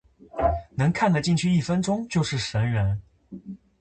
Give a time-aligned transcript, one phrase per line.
[0.71, 2.99] 能看的进去一分钟就是神人